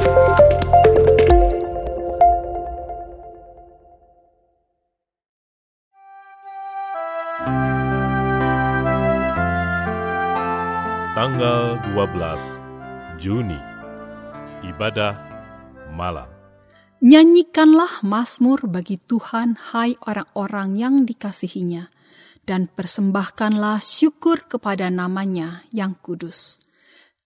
[0.00, 0.16] Tanggal
[11.92, 13.60] 12 Juni
[14.64, 15.20] Ibadah
[15.92, 16.32] Malam
[17.04, 21.92] Nyanyikanlah Mazmur bagi Tuhan, hai orang-orang yang dikasihinya,
[22.48, 26.56] dan persembahkanlah syukur kepada namanya yang kudus.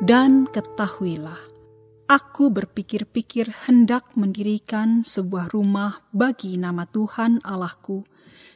[0.00, 1.36] Dan ketahuilah,
[2.08, 8.08] aku berpikir-pikir hendak mendirikan sebuah rumah bagi nama Tuhan Allahku,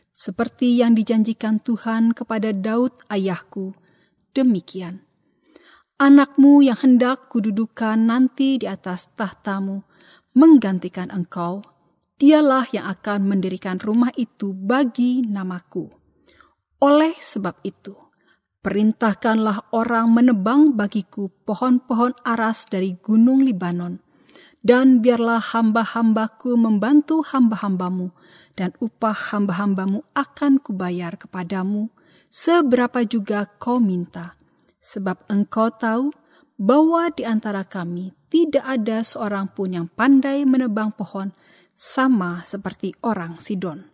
[0.09, 3.77] seperti yang dijanjikan Tuhan kepada Daud ayahku.
[4.33, 5.05] Demikian,
[6.01, 9.85] anakmu yang hendak kududukan nanti di atas tahtamu,
[10.33, 11.61] menggantikan engkau,
[12.17, 15.93] dialah yang akan mendirikan rumah itu bagi namaku.
[16.81, 18.04] Oleh sebab itu,
[18.65, 24.01] Perintahkanlah orang menebang bagiku pohon-pohon aras dari gunung Libanon,
[24.65, 28.09] dan biarlah hamba-hambaku membantu hamba-hambamu,
[28.57, 31.93] dan upah hamba-hambamu akan kubayar kepadamu,
[32.33, 34.33] seberapa juga kau minta.
[34.81, 36.09] Sebab engkau tahu
[36.57, 41.37] bahwa di antara kami tidak ada seorang pun yang pandai menebang pohon,
[41.77, 43.94] sama seperti orang Sidon.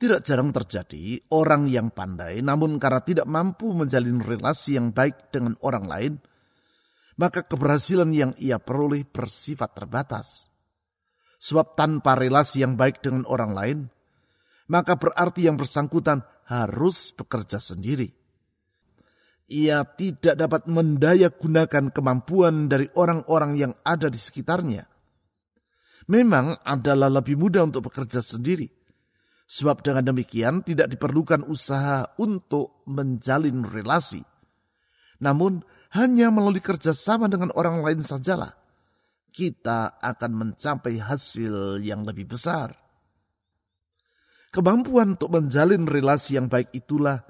[0.00, 5.60] Tidak jarang terjadi orang yang pandai namun karena tidak mampu menjalin relasi yang baik dengan
[5.60, 6.12] orang lain,
[7.20, 10.48] maka keberhasilan yang ia peroleh bersifat terbatas.
[11.36, 13.78] Sebab tanpa relasi yang baik dengan orang lain,
[14.72, 18.08] maka berarti yang bersangkutan harus bekerja sendiri.
[19.52, 24.80] Ia tidak dapat mendaya gunakan kemampuan dari orang-orang yang ada di sekitarnya.
[26.08, 28.79] Memang adalah lebih mudah untuk bekerja sendiri
[29.50, 34.22] Sebab dengan demikian tidak diperlukan usaha untuk menjalin relasi.
[35.18, 35.66] Namun
[35.98, 38.60] hanya melalui kerjasama dengan orang lain sajalah
[39.30, 42.74] kita akan mencapai hasil yang lebih besar.
[44.50, 47.22] Kemampuan untuk menjalin relasi yang baik itulah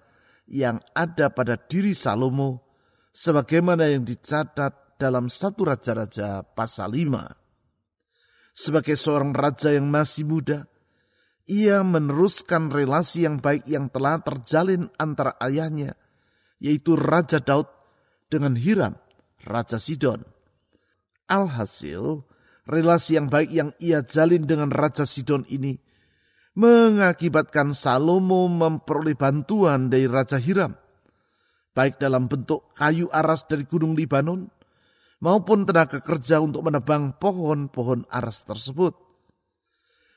[0.48, 2.64] yang ada pada diri Salomo
[3.12, 8.56] sebagaimana yang dicatat dalam satu raja-raja pasal 5.
[8.56, 10.64] Sebagai seorang raja yang masih muda,
[11.48, 15.96] ia meneruskan relasi yang baik yang telah terjalin antara ayahnya,
[16.60, 17.68] yaitu Raja Daud
[18.28, 18.96] dengan Hiram,
[19.44, 20.22] Raja Sidon.
[21.30, 22.26] Alhasil,
[22.66, 25.78] relasi yang baik yang ia jalin dengan Raja Sidon ini
[26.58, 30.74] mengakibatkan Salomo memperoleh bantuan dari Raja Hiram.
[31.70, 34.50] baik dalam bentuk kayu aras dari Gunung Libanon
[35.22, 39.09] maupun tenaga kerja untuk menebang pohon-pohon aras tersebut.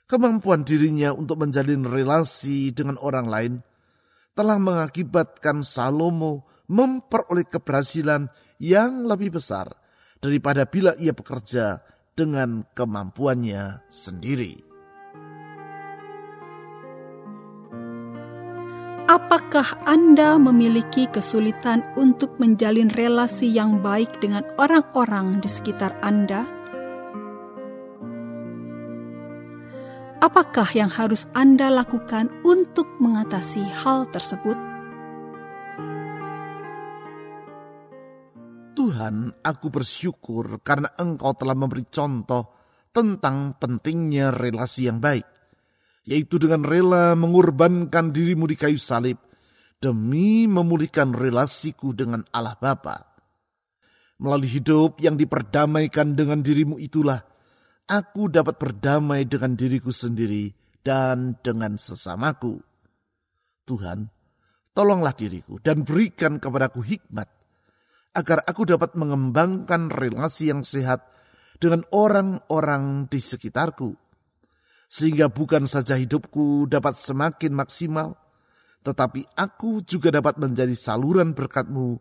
[0.03, 3.53] Kemampuan dirinya untuk menjalin relasi dengan orang lain
[4.35, 8.27] telah mengakibatkan Salomo memperoleh keberhasilan
[8.59, 9.71] yang lebih besar
[10.19, 11.83] daripada bila ia bekerja
[12.13, 14.73] dengan kemampuannya sendiri.
[19.03, 26.47] Apakah Anda memiliki kesulitan untuk menjalin relasi yang baik dengan orang-orang di sekitar Anda?
[30.33, 34.57] Apakah yang harus Anda lakukan untuk mengatasi hal tersebut?
[38.73, 42.49] Tuhan, aku bersyukur karena Engkau telah memberi contoh
[42.89, 45.21] tentang pentingnya relasi yang baik
[46.09, 49.21] yaitu dengan rela mengorbankan dirimu di kayu salib
[49.77, 53.05] demi memulihkan relasiku dengan Allah Bapa.
[54.17, 57.21] Melalui hidup yang diperdamaikan dengan dirimu itulah,
[57.87, 60.51] aku dapat berdamai dengan diriku sendiri
[60.83, 62.59] dan dengan sesamaku.
[63.63, 64.11] Tuhan,
[64.75, 67.31] tolonglah diriku dan berikan kepadaku hikmat,
[68.13, 71.07] agar aku dapat mengembangkan relasi yang sehat
[71.57, 74.03] dengan orang-orang di sekitarku
[74.93, 78.13] sehingga bukan saja hidupku dapat semakin maksimal,
[78.85, 81.97] tetapi aku juga dapat menjadi saluran berkatmu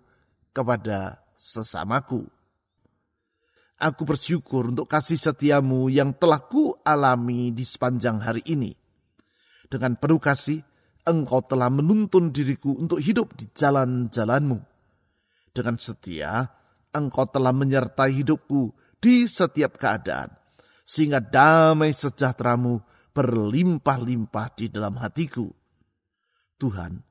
[0.53, 2.29] kepada sesamaku.
[3.83, 8.71] Aku bersyukur untuk kasih setiamu yang telah ku alami di sepanjang hari ini.
[9.67, 10.63] Dengan penuh kasih,
[11.03, 14.63] engkau telah menuntun diriku untuk hidup di jalan-jalanmu.
[15.51, 16.47] Dengan setia,
[16.95, 18.71] engkau telah menyertai hidupku
[19.03, 20.31] di setiap keadaan
[20.87, 22.79] sehingga damai sejahteramu
[23.11, 25.51] berlimpah-limpah di dalam hatiku.
[26.55, 27.03] Tuhan,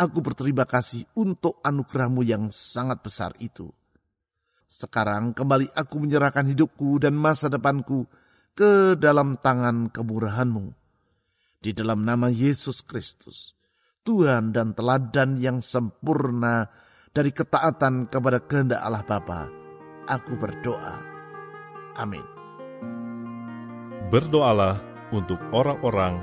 [0.00, 3.68] aku berterima kasih untuk anugerahmu yang sangat besar itu.
[4.74, 8.10] Sekarang kembali aku menyerahkan hidupku dan masa depanku
[8.58, 10.74] ke dalam tangan kemurahanmu.
[11.62, 13.54] Di dalam nama Yesus Kristus,
[14.02, 16.66] Tuhan dan teladan yang sempurna
[17.14, 19.46] dari ketaatan kepada kehendak Allah Bapa,
[20.10, 20.98] aku berdoa.
[21.94, 22.26] Amin.
[24.10, 24.82] Berdoalah
[25.14, 26.18] untuk orang-orang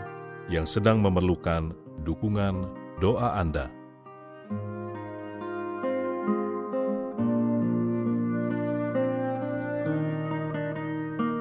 [0.51, 1.71] yang sedang memerlukan
[2.03, 2.67] dukungan
[2.99, 3.80] doa Anda.